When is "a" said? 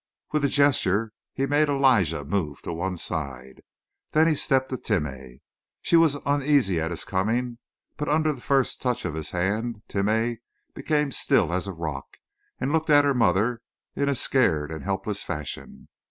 0.43-0.47, 14.09-14.15